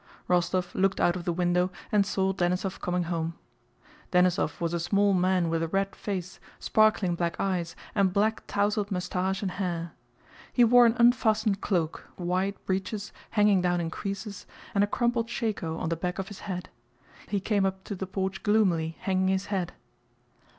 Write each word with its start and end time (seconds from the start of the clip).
Rostóv 0.27 0.73
looked 0.73 0.99
out 0.99 1.15
of 1.15 1.25
the 1.25 1.31
window 1.31 1.69
and 1.91 2.07
saw 2.07 2.33
Denísov 2.33 2.79
coming 2.79 3.03
home. 3.03 3.35
Denísov 4.11 4.59
was 4.59 4.73
a 4.73 4.79
small 4.79 5.13
man 5.13 5.47
with 5.47 5.61
a 5.61 5.67
red 5.67 5.95
face, 5.95 6.39
sparkling 6.57 7.13
black 7.13 7.39
eyes, 7.39 7.75
and 7.93 8.11
black 8.11 8.41
tousled 8.47 8.89
mustache 8.89 9.43
and 9.43 9.51
hair. 9.61 9.91
He 10.51 10.63
wore 10.63 10.87
an 10.87 10.95
unfastened 10.97 11.61
cloak, 11.61 12.07
wide 12.17 12.55
breeches 12.65 13.13
hanging 13.37 13.61
down 13.61 13.79
in 13.79 13.91
creases, 13.91 14.47
and 14.73 14.83
a 14.83 14.87
crumpled 14.87 15.29
shako 15.29 15.77
on 15.77 15.89
the 15.89 15.95
back 15.95 16.17
of 16.17 16.29
his 16.29 16.39
head. 16.49 16.69
He 17.27 17.39
came 17.39 17.63
up 17.63 17.83
to 17.83 17.93
the 17.93 18.07
porch 18.07 18.41
gloomily, 18.41 18.97
hanging 19.01 19.27
his 19.27 19.45
head. 19.53 19.73